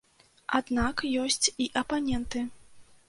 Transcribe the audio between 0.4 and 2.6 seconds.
Аднак ёсць і апаненты.